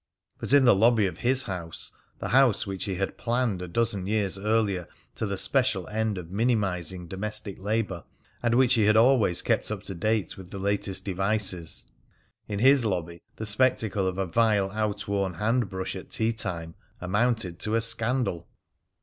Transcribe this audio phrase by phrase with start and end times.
[0.39, 4.07] But in the lobby of his house the house which he had planned a dozen
[4.07, 8.05] years earlier to the special end of minimising domestic labour,
[8.41, 11.85] and which he had always kept up to date with the latest devices
[12.47, 17.59] in his lobby the spectacle of a vile outworn hand brush at tea time amounted
[17.59, 18.47] to a scandal.